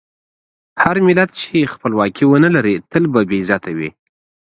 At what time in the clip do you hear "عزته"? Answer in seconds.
3.43-3.69